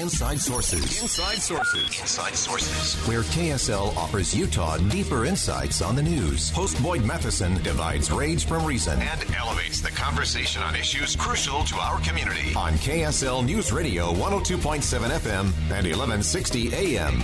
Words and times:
Inside 0.00 0.40
Sources. 0.40 1.02
Inside 1.02 1.38
Sources. 1.38 2.00
Inside 2.00 2.34
Sources. 2.34 2.94
Where 3.08 3.22
KSL 3.22 3.96
offers 3.96 4.34
Utah 4.34 4.76
deeper 4.76 5.24
insights 5.24 5.80
on 5.80 5.96
the 5.96 6.02
news. 6.02 6.50
Host 6.50 6.80
Boyd 6.82 7.04
Matheson 7.04 7.62
divides 7.62 8.10
rage 8.10 8.46
from 8.46 8.64
reason 8.66 9.00
and 9.00 9.34
elevates 9.34 9.80
the 9.80 9.90
conversation 9.90 10.62
on 10.62 10.76
issues 10.76 11.16
crucial 11.16 11.64
to 11.64 11.76
our 11.76 11.98
community. 12.00 12.54
On 12.54 12.72
KSL 12.74 13.44
News 13.44 13.72
Radio 13.72 14.12
102.7 14.12 14.82
FM 14.82 15.44
and 15.70 15.86
1160 15.86 16.74
AM. 16.74 17.22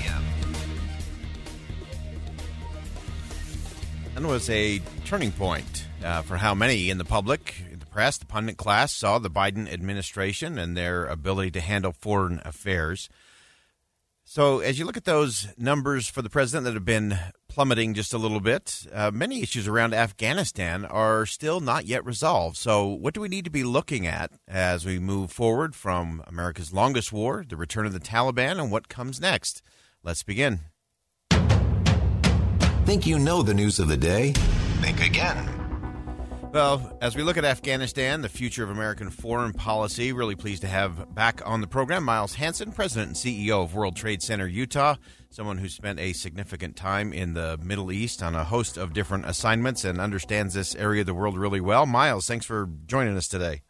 That 4.15 4.23
was 4.23 4.49
a 4.51 4.81
turning 5.05 5.33
point 5.33 5.87
uh, 6.05 6.23
for 6.23 6.37
how 6.37 6.55
many 6.55 6.91
in 6.91 6.99
the 6.99 7.05
public 7.05 7.55
press, 7.93 8.17
the 8.17 8.27
pundit 8.27 8.57
class, 8.57 8.93
saw 8.93 9.19
the 9.19 9.31
Biden 9.31 9.71
administration 9.71 10.59
and 10.59 10.77
their 10.77 11.07
ability 11.07 11.51
to 11.53 11.61
handle 11.61 11.93
foreign 11.93 12.41
affairs. 12.45 13.09
So, 14.25 14.61
as 14.61 14.79
you 14.79 14.87
look 14.87 14.97
at 14.97 15.05
those 15.05 15.49
numbers 15.59 16.09
for 16.09 16.23
the 16.23 16.31
president 16.31 16.65
that 16.65 16.75
have 16.75 16.85
been 16.85 17.19
plummeting 17.49 17.93
just 17.93 18.15
a 18.15 18.19
little 18.19 18.41
bit, 18.41 18.87
uh, 18.93 19.11
many 19.11 19.43
issues 19.43 19.69
around 19.69 19.93
Afghanistan 19.95 20.85
are 20.87 21.27
still 21.27 21.61
not 21.61 21.87
yet 21.87 22.05
resolved. 22.05 22.57
So, 22.57 22.87
what 22.87 23.15
do 23.15 23.21
we 23.21 23.29
need 23.29 23.45
to 23.45 23.51
be 23.51 23.65
looking 23.65 24.07
at 24.07 24.31
as 24.49 24.87
we 24.87 24.99
move 24.99 25.31
forward 25.31 25.75
from 25.75 26.23
America's 26.27 26.73
longest 26.73 27.13
war, 27.13 27.45
the 27.47 27.57
return 27.57 27.85
of 27.85 27.93
the 27.93 28.01
Taliban, 28.01 28.59
and 28.59 28.71
what 28.71 28.89
comes 28.89 29.21
next? 29.21 29.61
Let's 30.03 30.23
begin. 30.23 30.61
Think 32.87 33.07
you 33.07 33.19
know 33.19 33.43
the 33.43 33.55
news 33.55 33.79
of 33.79 33.89
the 33.89 33.97
day? 33.97 34.33
Think 34.81 35.05
again. 35.05 35.62
Well, 36.53 36.99
as 37.01 37.17
we 37.17 37.23
look 37.23 37.39
at 37.39 37.47
Afghanistan, 37.47 38.21
the 38.21 38.29
future 38.29 38.63
of 38.63 38.69
American 38.69 39.09
foreign 39.09 39.55
policy, 39.55 40.13
really 40.13 40.35
pleased 40.37 40.61
to 40.61 40.69
have 40.69 41.15
back 41.15 41.41
on 41.47 41.63
the 41.63 41.67
program 41.67 42.05
Miles 42.05 42.35
Hansen, 42.35 42.73
President 42.73 43.09
and 43.09 43.17
CEO 43.17 43.65
of 43.65 43.75
World 43.75 43.97
Trade 43.97 44.21
Center 44.23 44.47
Utah, 44.47 44.97
someone 45.31 45.57
who 45.57 45.71
spent 45.71 45.99
a 45.99 46.13
significant 46.13 46.77
time 46.77 47.15
in 47.15 47.33
the 47.33 47.59
Middle 47.63 47.91
East 47.91 48.23
on 48.23 48.35
a 48.35 48.45
host 48.45 48.77
of 48.77 48.93
different 48.93 49.25
assignments 49.25 49.83
and 49.87 49.99
understands 49.99 50.53
this 50.53 50.75
area 50.75 51.01
of 51.01 51.07
the 51.07 51.15
world 51.15 51.39
really 51.39 51.63
well. 51.63 51.87
Miles, 51.87 52.27
thanks 52.27 52.45
for 52.45 52.69
joining 52.85 53.17
us 53.17 53.29
today. 53.29 53.63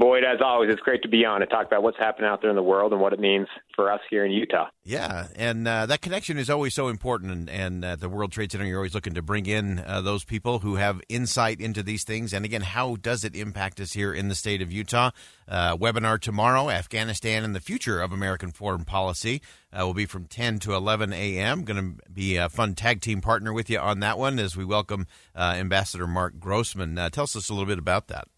Boyd, 0.00 0.24
as 0.24 0.40
always, 0.42 0.70
it's 0.70 0.80
great 0.80 1.02
to 1.02 1.08
be 1.08 1.26
on 1.26 1.42
and 1.42 1.50
talk 1.50 1.66
about 1.66 1.82
what's 1.82 1.98
happening 1.98 2.26
out 2.26 2.40
there 2.40 2.48
in 2.48 2.56
the 2.56 2.62
world 2.62 2.92
and 2.92 3.02
what 3.02 3.12
it 3.12 3.20
means 3.20 3.48
for 3.76 3.92
us 3.92 4.00
here 4.08 4.24
in 4.24 4.32
Utah. 4.32 4.68
Yeah, 4.82 5.26
and 5.36 5.68
uh, 5.68 5.84
that 5.84 6.00
connection 6.00 6.38
is 6.38 6.48
always 6.48 6.72
so 6.72 6.88
important. 6.88 7.30
And, 7.30 7.50
and 7.50 7.84
uh, 7.84 7.96
the 7.96 8.08
World 8.08 8.32
Trade 8.32 8.50
Center, 8.50 8.64
you're 8.64 8.78
always 8.78 8.94
looking 8.94 9.12
to 9.12 9.20
bring 9.20 9.44
in 9.44 9.78
uh, 9.80 10.00
those 10.00 10.24
people 10.24 10.60
who 10.60 10.76
have 10.76 11.02
insight 11.10 11.60
into 11.60 11.82
these 11.82 12.02
things. 12.02 12.32
And 12.32 12.46
again, 12.46 12.62
how 12.62 12.96
does 12.96 13.24
it 13.24 13.36
impact 13.36 13.78
us 13.78 13.92
here 13.92 14.14
in 14.14 14.28
the 14.28 14.34
state 14.34 14.62
of 14.62 14.72
Utah? 14.72 15.10
Uh, 15.46 15.76
webinar 15.76 16.18
tomorrow, 16.18 16.70
Afghanistan 16.70 17.44
and 17.44 17.54
the 17.54 17.60
Future 17.60 18.00
of 18.00 18.10
American 18.10 18.52
Foreign 18.52 18.86
Policy, 18.86 19.42
uh, 19.70 19.84
will 19.84 19.92
be 19.92 20.06
from 20.06 20.24
10 20.24 20.60
to 20.60 20.72
11 20.72 21.12
a.m. 21.12 21.62
Going 21.62 21.98
to 21.98 22.10
be 22.10 22.36
a 22.36 22.48
fun 22.48 22.74
tag 22.74 23.02
team 23.02 23.20
partner 23.20 23.52
with 23.52 23.68
you 23.68 23.78
on 23.78 24.00
that 24.00 24.18
one 24.18 24.38
as 24.38 24.56
we 24.56 24.64
welcome 24.64 25.06
uh, 25.36 25.56
Ambassador 25.58 26.06
Marc 26.06 26.40
Grossman. 26.40 26.94
tell 27.12 27.24
us 27.24 27.50
a 27.50 27.52
little 27.52 27.66
bit 27.66 27.78
about 27.78 28.08
that. 28.08 28.28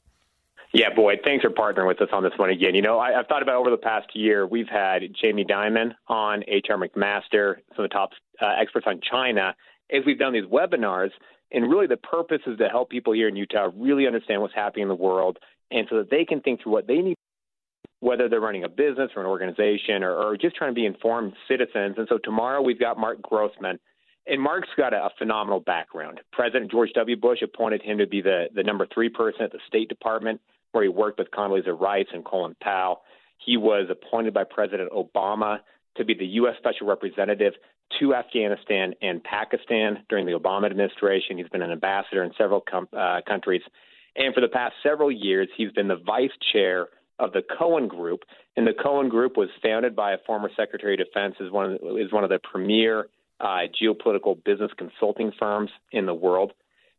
Yeah, 0.73 0.89
Boyd, 0.97 1.21
thanks 1.23 1.45
for 1.45 1.51
partnering 1.51 1.87
with 1.87 2.01
us 2.01 2.09
on 2.13 2.23
this 2.23 2.33
one 2.39 2.49
again. 2.49 2.75
You 2.75 2.81
know, 2.81 2.99
I, 2.99 3.13
have 3.13 3.27
thought 3.27 3.43
about 3.43 3.57
over 3.57 3.71
the 3.71 3.77
past 3.77 4.07
year, 4.15 4.47
we've 4.47 4.69
had 4.69 5.03
Jamie 5.21 5.45
Dimon 5.45 5.93
on, 6.09 6.45
H.R. 6.49 6.79
McMaster, 6.79 7.57
some 7.77 7.85
of 7.85 7.91
the 7.91 7.95
top 7.95 8.11
uh, 8.41 8.55
experts 8.59 8.87
on 8.89 9.01
China, 9.09 9.55
as 9.91 10.03
we've 10.07 10.19
done 10.19 10.33
these 10.33 10.47
webinars. 10.47 11.11
And 11.51 11.69
really, 11.69 11.87
the 11.87 11.99
purpose 11.99 12.41
is 12.47 12.57
to 12.57 12.69
help 12.69 12.89
people 12.89 13.13
here 13.13 13.29
in 13.29 13.37
Utah 13.37 13.69
really 13.77 14.07
understand 14.07 14.41
what's 14.41 14.55
happening 14.55 14.85
in 14.85 14.89
the 14.89 14.95
world 14.95 15.39
and 15.71 15.87
so 15.91 15.99
that 15.99 16.11
they 16.11 16.25
can 16.25 16.41
think 16.41 16.63
through 16.63 16.73
what 16.73 16.87
they 16.87 16.99
need, 16.99 17.17
whether 18.01 18.31
they're 18.31 18.41
running 18.41 18.65
a 18.65 18.69
business 18.71 19.11
or 19.15 19.21
an 19.21 19.29
organization 19.29 20.03
or, 20.03 20.15
or 20.15 20.39
just 20.39 20.57
trying 20.57 20.71
to 20.71 20.75
be 20.75 20.87
informed 20.87 21.35
citizens. 21.49 21.97
And 21.99 22.07
so 22.09 22.17
tomorrow, 22.17 22.63
we've 22.63 22.81
got 22.81 22.99
Marc 22.99 23.21
Grossman. 23.21 23.79
And 24.27 24.41
Marc's 24.41 24.69
got 24.79 24.95
a, 24.95 25.05
a 25.05 25.11
phenomenal 25.19 25.61
background. 25.61 26.21
President 26.33 26.71
George 26.71 26.93
W. 26.95 27.17
Bush 27.17 27.43
appointed 27.43 27.83
him 27.83 27.99
to 27.99 28.07
be 28.07 28.23
the, 28.23 28.47
the 28.55 28.63
number 28.63 28.87
three 28.87 29.11
person 29.11 29.43
at 29.43 29.53
the 29.53 29.59
State 29.67 29.91
Department 29.91 30.41
where 30.73 30.83
he 30.83 30.89
worked 30.89 31.19
with 31.19 31.31
Condoleezza 31.31 31.79
Rice 31.79 32.07
and 32.13 32.25
Colin 32.25 32.57
Powell. 32.61 33.03
He 33.45 33.57
was 33.57 33.89
appointed 33.91 34.35
by 34.35 34.45
President 34.45 34.91
Obama 34.93 35.59
to 35.97 36.05
be 36.05 36.15
the 36.15 36.27
U.S. 36.27 36.55
Special 36.59 36.87
Representative 36.87 37.53
to 38.01 38.15
Afghanistan 38.15 38.95
and 39.03 39.23
Pakistan 39.23 40.05
during 40.09 40.27
the 40.27 40.33
Obama 40.33 40.67
administration. 40.67 41.37
He's 41.37 41.49
been 41.49 41.63
an 41.63 41.71
ambassador 41.71 42.23
in 42.23 42.33
several 42.39 42.63
com- 42.69 42.89
uh, 42.97 43.21
countries. 43.27 43.63
And 44.17 44.35
for 44.35 44.41
the 44.41 44.49
past 44.49 44.75
several 44.83 45.11
years, 45.11 45.49
he's 45.57 45.73
been 45.73 45.89
the 45.89 46.01
vice 46.05 46.31
chair 46.53 46.89
of 47.19 47.33
the 47.33 47.43
Cohen 47.59 47.89
Group. 47.89 48.21
And 48.57 48.67
the 48.67 48.75
Cohen 48.75 49.09
Group 49.09 49.37
was 49.37 49.49
founded 49.63 49.95
by 49.95 50.13
a 50.13 50.19
former 50.27 50.51
Secretary 50.57 50.95
of 50.95 51.07
Defense, 51.07 51.35
is 51.41 51.51
one 51.51 51.73
of 51.73 51.81
the, 51.81 51.97
is 51.97 52.13
one 52.13 52.25
of 52.25 52.31
the 52.31 52.39
premier 52.39 53.09
uh, 53.41 53.61
geopolitical 53.81 54.43
business 54.45 54.71
consulting 54.77 55.33
firms 55.39 55.71
in 55.91 56.07
the 56.07 56.15
world. 56.15 56.53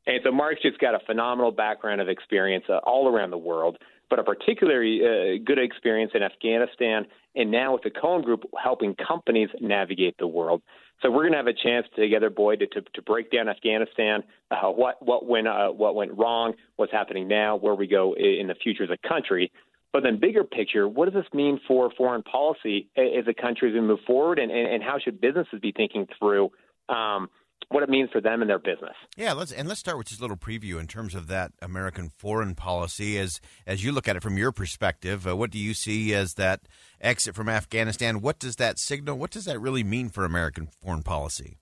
And 0.05 0.19
so 0.23 0.31
Marc's 0.31 0.61
just 0.61 0.79
got 0.79 0.95
a 0.95 0.99
phenomenal 1.05 1.51
background 1.51 2.01
of 2.01 2.09
experience 2.09 2.65
uh, 2.69 2.77
all 2.83 3.07
around 3.07 3.31
the 3.31 3.37
world, 3.37 3.77
but 4.09 4.19
a 4.19 4.23
particularly 4.23 5.01
uh, 5.01 5.43
good 5.45 5.59
experience 5.59 6.11
in 6.13 6.23
Afghanistan 6.23 7.05
and 7.35 7.49
now 7.51 7.73
with 7.73 7.83
the 7.83 7.89
Cohen 7.89 8.21
Group 8.21 8.43
helping 8.61 8.95
companies 8.95 9.49
navigate 9.59 10.15
the 10.19 10.27
world. 10.27 10.61
So 11.01 11.11
we're 11.11 11.23
going 11.23 11.31
to 11.31 11.37
have 11.37 11.47
a 11.47 11.53
chance 11.53 11.85
together, 11.95 12.29
Boyd, 12.29 12.59
to, 12.59 12.67
to, 12.67 12.81
to 12.93 13.01
break 13.01 13.31
down 13.31 13.49
Afghanistan, 13.49 14.23
uh, 14.51 14.69
what 14.69 15.05
what 15.05 15.25
went 15.27 15.47
uh, 15.47 15.69
what 15.69 15.95
went 15.95 16.17
wrong, 16.17 16.53
what's 16.77 16.91
happening 16.91 17.27
now, 17.27 17.57
where 17.57 17.75
we 17.75 17.87
go 17.87 18.15
in 18.15 18.47
the 18.47 18.55
future 18.55 18.83
as 18.83 18.89
a 18.89 19.07
country. 19.07 19.51
But 19.91 20.03
then, 20.03 20.19
bigger 20.19 20.43
picture, 20.43 20.87
what 20.87 21.05
does 21.05 21.13
this 21.13 21.31
mean 21.33 21.59
for 21.67 21.91
foreign 21.97 22.23
policy 22.23 22.89
as 22.95 23.27
a 23.27 23.33
country 23.33 23.69
as 23.69 23.73
we 23.73 23.81
move 23.81 23.99
forward, 24.07 24.39
and, 24.39 24.51
and, 24.51 24.67
and 24.75 24.83
how 24.83 24.97
should 24.97 25.19
businesses 25.19 25.59
be 25.61 25.71
thinking 25.71 26.07
through 26.17 26.51
um, 26.89 27.29
what 27.69 27.83
it 27.83 27.89
means 27.89 28.09
for 28.11 28.21
them 28.21 28.41
and 28.41 28.49
their 28.49 28.59
business. 28.59 28.95
Yeah, 29.17 29.33
let's 29.33 29.51
and 29.51 29.67
let's 29.67 29.79
start 29.79 29.97
with 29.97 30.07
just 30.07 30.19
a 30.19 30.23
little 30.23 30.37
preview 30.37 30.79
in 30.79 30.87
terms 30.87 31.15
of 31.15 31.27
that 31.27 31.51
American 31.61 32.11
foreign 32.17 32.55
policy 32.55 33.17
as 33.17 33.41
as 33.65 33.83
you 33.83 33.91
look 33.91 34.07
at 34.07 34.15
it 34.15 34.23
from 34.23 34.37
your 34.37 34.51
perspective. 34.51 35.27
Uh, 35.27 35.35
what 35.35 35.51
do 35.51 35.59
you 35.59 35.73
see 35.73 36.13
as 36.13 36.35
that 36.35 36.61
exit 37.01 37.35
from 37.35 37.49
Afghanistan? 37.49 38.21
What 38.21 38.39
does 38.39 38.57
that 38.57 38.79
signal? 38.79 39.17
What 39.17 39.31
does 39.31 39.45
that 39.45 39.59
really 39.59 39.83
mean 39.83 40.09
for 40.09 40.25
American 40.25 40.67
foreign 40.81 41.03
policy? 41.03 41.57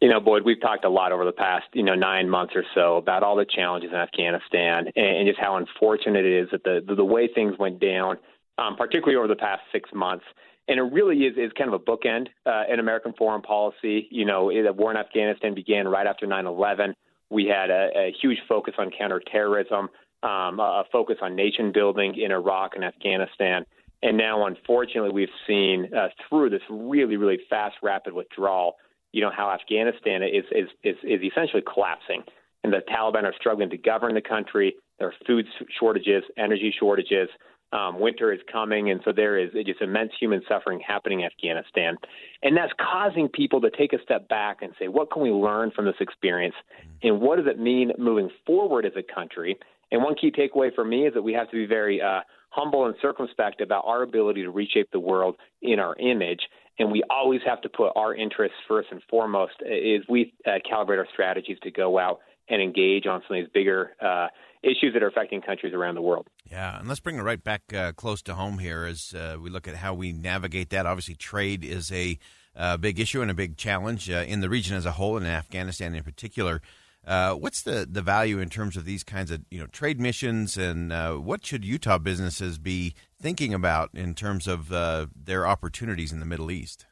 You 0.00 0.08
know, 0.08 0.20
Boyd, 0.20 0.44
we've 0.44 0.60
talked 0.60 0.84
a 0.84 0.88
lot 0.88 1.10
over 1.10 1.24
the 1.24 1.32
past, 1.32 1.66
you 1.72 1.82
know, 1.82 1.96
nine 1.96 2.30
months 2.30 2.54
or 2.54 2.62
so 2.72 2.98
about 2.98 3.24
all 3.24 3.34
the 3.34 3.44
challenges 3.44 3.90
in 3.90 3.96
Afghanistan 3.96 4.86
and, 4.94 5.16
and 5.16 5.26
just 5.26 5.40
how 5.40 5.56
unfortunate 5.56 6.24
it 6.24 6.44
is 6.44 6.48
that 6.52 6.62
the 6.62 6.84
the, 6.86 6.94
the 6.94 7.04
way 7.04 7.28
things 7.28 7.58
went 7.58 7.80
down, 7.80 8.18
um, 8.58 8.76
particularly 8.76 9.16
over 9.16 9.26
the 9.26 9.36
past 9.36 9.62
six 9.72 9.90
months 9.92 10.24
and 10.68 10.78
it 10.78 10.82
really 10.82 11.24
is 11.24 11.36
is 11.36 11.50
kind 11.56 11.72
of 11.72 11.80
a 11.80 11.84
bookend 11.84 12.28
uh, 12.46 12.64
in 12.72 12.78
American 12.78 13.12
foreign 13.14 13.42
policy. 13.42 14.06
You 14.10 14.24
know, 14.24 14.50
the 14.50 14.72
war 14.72 14.90
in 14.90 14.96
Afghanistan 14.96 15.54
began 15.54 15.88
right 15.88 16.06
after 16.06 16.26
9/11. 16.26 16.94
We 17.30 17.46
had 17.46 17.70
a, 17.70 17.90
a 17.96 18.14
huge 18.20 18.38
focus 18.48 18.74
on 18.78 18.90
counterterrorism, 18.96 19.88
um, 20.22 20.60
a 20.60 20.84
focus 20.92 21.16
on 21.20 21.34
nation 21.34 21.72
building 21.72 22.18
in 22.18 22.32
Iraq 22.32 22.72
and 22.74 22.84
Afghanistan, 22.84 23.64
and 24.02 24.16
now, 24.16 24.46
unfortunately, 24.46 25.10
we've 25.10 25.28
seen 25.46 25.92
uh, 25.94 26.08
through 26.28 26.50
this 26.50 26.62
really, 26.70 27.16
really 27.16 27.38
fast, 27.50 27.76
rapid 27.82 28.12
withdrawal. 28.12 28.76
You 29.12 29.22
know 29.22 29.30
how 29.34 29.50
Afghanistan 29.50 30.22
is 30.22 30.44
is 30.52 30.68
is, 30.84 30.96
is 31.02 31.20
essentially 31.22 31.62
collapsing, 31.62 32.22
and 32.62 32.72
the 32.72 32.82
Taliban 32.88 33.24
are 33.24 33.34
struggling 33.38 33.70
to 33.70 33.78
govern 33.78 34.14
the 34.14 34.20
country. 34.20 34.76
There 34.98 35.08
are 35.08 35.14
food 35.26 35.46
shortages, 35.78 36.24
energy 36.36 36.74
shortages. 36.78 37.28
Um, 37.70 38.00
winter 38.00 38.32
is 38.32 38.40
coming, 38.50 38.90
and 38.90 39.00
so 39.04 39.12
there 39.12 39.38
is 39.38 39.50
just 39.66 39.82
immense 39.82 40.12
human 40.18 40.40
suffering 40.48 40.80
happening 40.80 41.20
in 41.20 41.26
Afghanistan. 41.26 41.96
And 42.42 42.56
that's 42.56 42.72
causing 42.80 43.28
people 43.28 43.60
to 43.60 43.70
take 43.70 43.92
a 43.92 44.02
step 44.02 44.26
back 44.28 44.62
and 44.62 44.72
say, 44.78 44.88
what 44.88 45.10
can 45.10 45.22
we 45.22 45.30
learn 45.30 45.70
from 45.72 45.84
this 45.84 45.96
experience? 46.00 46.54
And 47.02 47.20
what 47.20 47.36
does 47.36 47.46
it 47.46 47.58
mean 47.58 47.92
moving 47.98 48.30
forward 48.46 48.86
as 48.86 48.92
a 48.96 49.02
country? 49.02 49.58
And 49.92 50.02
one 50.02 50.14
key 50.14 50.30
takeaway 50.30 50.74
for 50.74 50.84
me 50.84 51.06
is 51.06 51.14
that 51.14 51.22
we 51.22 51.34
have 51.34 51.50
to 51.50 51.56
be 51.56 51.66
very 51.66 52.00
uh, 52.00 52.20
humble 52.50 52.86
and 52.86 52.94
circumspect 53.02 53.60
about 53.60 53.84
our 53.86 54.02
ability 54.02 54.42
to 54.42 54.50
reshape 54.50 54.90
the 54.90 55.00
world 55.00 55.36
in 55.60 55.78
our 55.78 55.94
image. 55.96 56.40
And 56.78 56.90
we 56.92 57.02
always 57.10 57.40
have 57.46 57.60
to 57.62 57.68
put 57.68 57.92
our 57.96 58.14
interests 58.14 58.56
first 58.66 58.88
and 58.92 59.02
foremost 59.10 59.54
as 59.62 60.02
we 60.08 60.32
uh, 60.46 60.58
calibrate 60.70 60.98
our 60.98 61.08
strategies 61.12 61.58
to 61.62 61.70
go 61.70 61.98
out 61.98 62.20
and 62.48 62.62
engage 62.62 63.06
on 63.06 63.22
some 63.26 63.36
of 63.36 63.44
these 63.44 63.52
bigger 63.52 63.92
uh, 64.00 64.28
issues 64.62 64.92
that 64.94 65.02
are 65.02 65.08
affecting 65.08 65.40
countries 65.42 65.74
around 65.74 65.94
the 65.94 66.02
world. 66.02 66.26
Yeah, 66.50 66.78
and 66.78 66.88
let's 66.88 67.00
bring 67.00 67.16
it 67.16 67.22
right 67.22 67.42
back 67.42 67.74
uh, 67.74 67.92
close 67.92 68.22
to 68.22 68.34
home 68.34 68.58
here 68.58 68.84
as 68.84 69.14
uh, 69.14 69.36
we 69.40 69.50
look 69.50 69.68
at 69.68 69.76
how 69.76 69.92
we 69.92 70.12
navigate 70.12 70.70
that. 70.70 70.86
Obviously, 70.86 71.14
trade 71.14 71.62
is 71.62 71.92
a 71.92 72.18
uh, 72.56 72.76
big 72.76 72.98
issue 72.98 73.20
and 73.20 73.30
a 73.30 73.34
big 73.34 73.56
challenge 73.56 74.10
uh, 74.10 74.24
in 74.26 74.40
the 74.40 74.48
region 74.48 74.76
as 74.76 74.86
a 74.86 74.92
whole, 74.92 75.16
and 75.16 75.26
in 75.26 75.32
Afghanistan 75.32 75.94
in 75.94 76.02
particular. 76.02 76.62
Uh, 77.06 77.34
what's 77.34 77.62
the, 77.62 77.86
the 77.90 78.02
value 78.02 78.38
in 78.38 78.50
terms 78.50 78.76
of 78.76 78.84
these 78.84 79.04
kinds 79.04 79.30
of 79.30 79.42
you 79.50 79.60
know 79.60 79.66
trade 79.66 80.00
missions, 80.00 80.56
and 80.56 80.92
uh, 80.92 81.14
what 81.14 81.44
should 81.44 81.64
Utah 81.64 81.98
businesses 81.98 82.58
be 82.58 82.94
thinking 83.20 83.52
about 83.52 83.90
in 83.92 84.14
terms 84.14 84.48
of 84.48 84.68
their 85.14 85.46
opportunities 85.46 86.12
in 86.12 86.20
the 86.20 86.26
Middle 86.26 86.50
East? 86.50 86.86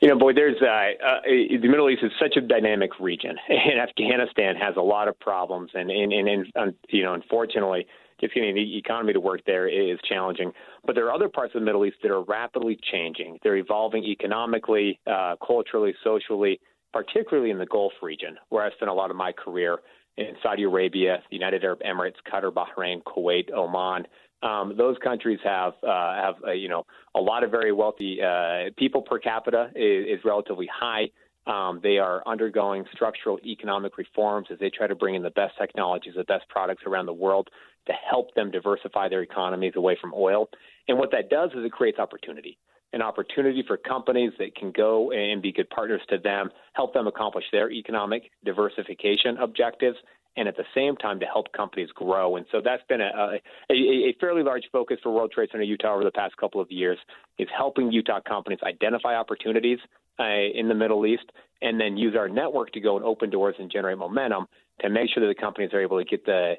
You 0.00 0.08
know, 0.08 0.18
boy, 0.18 0.34
there's 0.34 0.60
uh, 0.60 0.66
uh, 0.66 1.20
the 1.24 1.68
Middle 1.68 1.88
East 1.88 2.02
is 2.02 2.12
such 2.20 2.36
a 2.36 2.40
dynamic 2.40 3.00
region, 3.00 3.36
and 3.48 3.80
Afghanistan 3.80 4.54
has 4.56 4.76
a 4.76 4.82
lot 4.82 5.08
of 5.08 5.18
problems, 5.18 5.70
and 5.74 5.90
and, 5.90 6.12
and, 6.12 6.46
and 6.54 6.74
you 6.88 7.02
know, 7.02 7.14
unfortunately, 7.14 7.86
just 8.20 8.34
getting 8.34 8.54
the 8.54 8.78
economy 8.78 9.12
to 9.12 9.20
work 9.20 9.40
there 9.46 9.68
is 9.68 9.98
challenging. 10.08 10.52
But 10.84 10.94
there 10.94 11.06
are 11.06 11.12
other 11.12 11.28
parts 11.28 11.54
of 11.54 11.60
the 11.60 11.64
Middle 11.64 11.84
East 11.84 11.96
that 12.02 12.10
are 12.10 12.22
rapidly 12.22 12.78
changing. 12.90 13.38
They're 13.42 13.56
evolving 13.56 14.04
economically, 14.04 14.98
uh, 15.06 15.36
culturally, 15.44 15.94
socially, 16.02 16.60
particularly 16.92 17.50
in 17.50 17.58
the 17.58 17.66
Gulf 17.66 17.92
region, 18.02 18.36
where 18.48 18.64
I 18.64 18.70
spent 18.72 18.90
a 18.90 18.94
lot 18.94 19.10
of 19.10 19.16
my 19.16 19.32
career 19.32 19.78
in 20.16 20.28
Saudi 20.42 20.62
Arabia, 20.62 21.22
the 21.30 21.36
United 21.36 21.62
Arab 21.62 21.80
Emirates, 21.80 22.14
Qatar, 22.30 22.50
Bahrain, 22.50 23.02
Kuwait, 23.02 23.52
Oman. 23.52 24.06
Um, 24.42 24.74
those 24.76 24.96
countries 25.02 25.38
have 25.44 25.72
uh, 25.82 26.14
have 26.14 26.34
uh, 26.46 26.52
you 26.52 26.68
know 26.68 26.84
a 27.14 27.20
lot 27.20 27.42
of 27.42 27.50
very 27.50 27.72
wealthy 27.72 28.20
uh, 28.22 28.70
people 28.76 29.02
per 29.02 29.18
capita 29.18 29.70
is, 29.74 30.18
is 30.18 30.24
relatively 30.24 30.68
high. 30.72 31.08
Um, 31.46 31.80
they 31.82 31.98
are 31.98 32.22
undergoing 32.26 32.84
structural 32.92 33.38
economic 33.44 33.98
reforms 33.98 34.48
as 34.50 34.58
they 34.58 34.70
try 34.70 34.86
to 34.86 34.96
bring 34.96 35.14
in 35.14 35.22
the 35.22 35.30
best 35.30 35.54
technologies, 35.58 36.14
the 36.16 36.24
best 36.24 36.48
products 36.48 36.82
around 36.86 37.06
the 37.06 37.12
world 37.12 37.48
to 37.86 37.92
help 37.92 38.34
them 38.34 38.50
diversify 38.50 39.08
their 39.08 39.22
economies 39.22 39.74
away 39.76 39.96
from 40.00 40.12
oil. 40.14 40.48
And 40.88 40.98
what 40.98 41.12
that 41.12 41.30
does 41.30 41.50
is 41.50 41.64
it 41.64 41.72
creates 41.72 41.98
opportunity 41.98 42.58
an 42.92 43.02
opportunity 43.02 43.62
for 43.66 43.76
companies 43.76 44.32
that 44.38 44.54
can 44.54 44.72
go 44.72 45.10
and 45.10 45.42
be 45.42 45.52
good 45.52 45.68
partners 45.70 46.00
to 46.08 46.18
them, 46.18 46.50
help 46.72 46.94
them 46.94 47.06
accomplish 47.06 47.44
their 47.52 47.70
economic 47.70 48.30
diversification 48.44 49.36
objectives, 49.38 49.96
and 50.36 50.48
at 50.48 50.56
the 50.56 50.64
same 50.74 50.96
time 50.96 51.18
to 51.20 51.26
help 51.26 51.52
companies 51.52 51.88
grow. 51.94 52.36
And 52.36 52.46
so 52.52 52.60
that's 52.64 52.82
been 52.88 53.00
a, 53.00 53.38
a, 53.70 53.74
a 53.74 54.16
fairly 54.20 54.42
large 54.42 54.64
focus 54.70 54.98
for 55.02 55.10
World 55.10 55.32
Trade 55.32 55.48
Center 55.50 55.64
Utah 55.64 55.94
over 55.94 56.04
the 56.04 56.10
past 56.10 56.36
couple 56.36 56.60
of 56.60 56.70
years 56.70 56.98
is 57.38 57.48
helping 57.56 57.90
Utah 57.90 58.20
companies 58.20 58.60
identify 58.62 59.14
opportunities 59.14 59.78
uh, 60.18 60.24
in 60.54 60.68
the 60.68 60.74
Middle 60.74 61.06
East 61.06 61.24
and 61.62 61.80
then 61.80 61.96
use 61.96 62.14
our 62.16 62.28
network 62.28 62.72
to 62.72 62.80
go 62.80 62.96
and 62.96 63.04
open 63.04 63.30
doors 63.30 63.54
and 63.58 63.70
generate 63.70 63.98
momentum 63.98 64.46
to 64.80 64.90
make 64.90 65.08
sure 65.12 65.26
that 65.26 65.34
the 65.34 65.40
companies 65.40 65.70
are 65.72 65.80
able 65.80 65.98
to 65.98 66.04
get 66.04 66.24
the 66.26 66.54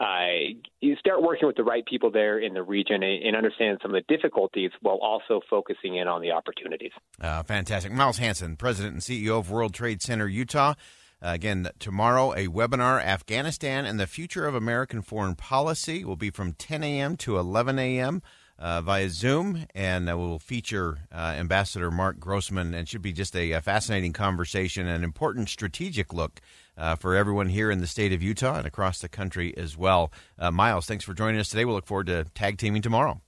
uh, 0.00 0.56
you 0.80 0.96
start 0.96 1.22
working 1.22 1.46
with 1.46 1.56
the 1.56 1.62
right 1.62 1.86
people 1.86 2.10
there 2.10 2.40
in 2.40 2.52
the 2.52 2.62
region 2.62 3.02
and, 3.02 3.22
and 3.22 3.36
understand 3.36 3.78
some 3.80 3.94
of 3.94 4.02
the 4.02 4.14
difficulties 4.14 4.70
while 4.80 4.98
also 5.00 5.40
focusing 5.48 5.96
in 5.96 6.08
on 6.08 6.20
the 6.20 6.32
opportunities. 6.32 6.90
Uh, 7.20 7.42
fantastic. 7.44 7.92
Miles 7.92 8.18
Hansen, 8.18 8.56
President 8.56 8.94
and 8.94 9.02
CEO 9.02 9.38
of 9.38 9.50
World 9.50 9.72
Trade 9.72 10.02
Center 10.02 10.26
Utah. 10.26 10.74
Uh, 11.22 11.28
again, 11.28 11.70
tomorrow, 11.78 12.32
a 12.32 12.48
webinar 12.48 13.02
Afghanistan 13.02 13.86
and 13.86 13.98
the 13.98 14.06
Future 14.06 14.46
of 14.46 14.54
American 14.54 15.00
Foreign 15.00 15.36
Policy 15.36 16.04
will 16.04 16.16
be 16.16 16.30
from 16.30 16.52
10 16.52 16.82
a.m. 16.82 17.16
to 17.18 17.38
11 17.38 17.78
a.m. 17.78 18.20
Uh, 18.56 18.80
via 18.80 19.08
Zoom, 19.08 19.66
and 19.74 20.08
uh, 20.08 20.16
will 20.16 20.38
feature 20.38 21.00
uh, 21.12 21.34
Ambassador 21.36 21.90
Marc 21.90 22.20
Grossman, 22.20 22.72
and 22.72 22.88
should 22.88 23.02
be 23.02 23.12
just 23.12 23.34
a, 23.34 23.50
a 23.50 23.60
fascinating 23.60 24.12
conversation, 24.12 24.86
an 24.86 25.02
important 25.02 25.48
strategic 25.48 26.14
look 26.14 26.40
uh, 26.78 26.94
for 26.94 27.16
everyone 27.16 27.48
here 27.48 27.68
in 27.68 27.80
the 27.80 27.88
state 27.88 28.12
of 28.12 28.22
Utah 28.22 28.56
and 28.58 28.66
across 28.66 29.00
the 29.00 29.08
country 29.08 29.52
as 29.56 29.76
well. 29.76 30.12
Uh, 30.38 30.52
Miles, 30.52 30.86
thanks 30.86 31.04
for 31.04 31.14
joining 31.14 31.40
us 31.40 31.48
today. 31.48 31.64
We'll 31.64 31.74
look 31.74 31.86
forward 31.86 32.06
to 32.06 32.24
tag 32.32 32.58
teaming 32.58 32.80
tomorrow. 32.80 33.20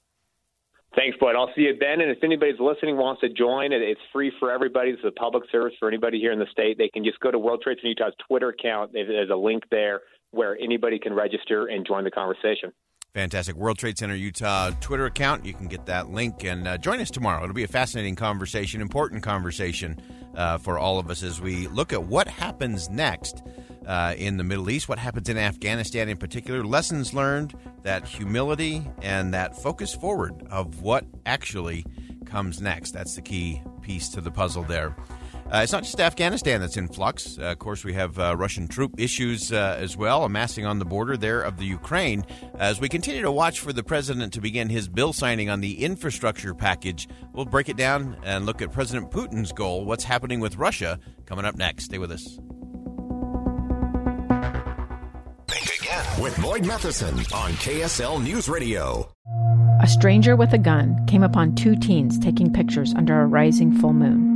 Thanks, 0.95 1.19
Bud. 1.21 1.35
I'll 1.37 1.51
see 1.55 1.63
you, 1.63 1.77
then. 1.79 2.01
And 2.01 2.11
if 2.11 2.25
anybody's 2.25 2.59
listening 2.59 2.97
wants 2.97 3.21
to 3.21 3.29
join, 3.29 3.73
it's 3.73 4.01
free 4.13 4.33
for 4.39 4.51
everybody. 4.51 4.91
It's 4.91 5.03
a 5.05 5.11
public 5.11 5.43
service 5.51 5.75
for 5.79 5.89
anybody 5.89 6.19
here 6.19 6.33
in 6.33 6.39
the 6.39 6.47
state. 6.51 6.79
They 6.79 6.89
can 6.89 7.05
just 7.05 7.21
go 7.21 7.31
to 7.31 7.39
World 7.39 7.63
Trade 7.63 7.79
Center 7.83 7.89
Utah's 7.89 8.15
Twitter 8.27 8.49
account. 8.49 8.93
There's 8.93 9.29
a 9.29 9.37
link 9.37 9.65
there 9.71 10.01
where 10.31 10.57
anybody 10.57 10.99
can 10.99 11.13
register 11.13 11.67
and 11.67 11.87
join 11.87 12.05
the 12.05 12.11
conversation. 12.11 12.73
Fantastic. 13.17 13.57
World 13.57 13.79
Trade 13.79 13.97
Center 13.97 14.15
Utah 14.15 14.73
Twitter 14.83 15.07
account. 15.07 15.47
You 15.47 15.55
can 15.55 15.69
get 15.69 15.87
that 15.87 16.11
link 16.11 16.45
and 16.45 16.69
uh, 16.69 16.77
join 16.77 17.01
us 17.01 17.11
tomorrow. 17.11 17.43
It'll 17.43 17.55
be 17.55 17.65
a 17.65 17.67
fascinating 17.67 18.15
conversation, 18.15 18.83
important 18.83 19.23
conversation 19.23 19.99
uh, 20.35 20.59
for 20.59 20.79
all 20.79 20.99
of 20.99 21.09
us 21.09 21.23
as 21.23 21.41
we 21.41 21.67
look 21.69 21.95
at 21.95 22.05
what 22.05 22.29
happens 22.29 22.91
next 22.91 23.43
uh, 23.87 24.13
in 24.19 24.37
the 24.37 24.45
Middle 24.45 24.69
East, 24.69 24.91
what 24.91 24.99
happens 24.99 25.31
in 25.31 25.39
Afghanistan 25.39 26.11
in 26.11 26.19
particular, 26.19 26.63
lessons 26.63 27.15
learned, 27.15 27.55
that 27.85 28.07
humility, 28.07 28.87
and 29.01 29.33
that 29.33 29.57
focus 29.57 29.95
forward 29.95 30.35
of 30.51 30.83
what 30.83 31.07
actually 31.25 31.87
comes 32.27 32.61
next. 32.61 32.91
That's 32.91 33.15
the 33.15 33.23
key 33.23 33.63
piece 33.81 34.11
to 34.11 34.21
the 34.21 34.31
puzzle 34.31 34.65
there. 34.65 34.95
Uh, 35.53 35.61
it's 35.63 35.71
not 35.71 35.85
just 35.85 36.01
Afghanistan 36.01 36.61
that's 36.61 36.77
in 36.77 36.89
flux. 36.89 37.39
Uh, 37.39 37.45
of 37.45 37.59
course, 37.61 37.85
we 37.85 37.93
have 37.93 38.19
uh, 38.19 38.37
Russian 38.37 38.67
troop 38.67 38.99
issues 38.99 39.53
uh, 39.53 39.77
as 39.79 39.97
well, 39.97 40.25
amassing 40.25 40.67
on 40.67 40.81
the 40.81 40.85
border 40.85 41.17
there 41.17 41.41
of 41.41 41.57
the 41.57 41.65
Ukraine. 41.65 42.27
As 42.59 42.81
we 42.81 42.89
continue 42.89 43.23
to 43.23 43.31
watch 43.31 43.61
for 43.61 43.73
the 43.73 43.85
president 43.85 44.33
to 44.33 44.41
begin 44.41 44.69
his 44.69 44.89
bill 44.89 45.13
signing 45.13 45.49
on 45.49 45.61
the 45.61 45.85
infrastructure 45.85 46.53
package, 46.53 47.09
we'll 47.33 47.45
break 47.45 47.69
it 47.69 47.77
down 47.77 48.17
and 48.25 48.45
look 48.45 48.61
at 48.61 48.73
President 48.73 49.13
Putin's 49.13 49.53
goal, 49.53 49.85
what's 49.85 50.03
happening 50.03 50.41
with 50.41 50.57
Russia, 50.57 50.99
coming 51.27 51.45
up 51.45 51.55
next. 51.55 51.85
Stay 51.85 51.99
with 51.99 52.11
us. 52.11 52.25
Think 55.47 55.81
again 55.81 56.23
with 56.23 56.37
Boyd 56.43 56.67
Matheson 56.67 57.15
on 57.33 57.53
KSL 57.53 58.21
News 58.21 58.49
Radio. 58.49 59.13
A 59.81 59.87
stranger 59.87 60.35
with 60.35 60.53
a 60.53 60.59
gun 60.59 61.07
came 61.07 61.23
upon 61.23 61.55
two 61.55 61.77
teens 61.77 62.19
taking 62.19 62.53
pictures 62.53 62.93
under 62.95 63.21
a 63.21 63.27
rising 63.27 63.79
full 63.79 63.93
moon. 63.93 64.36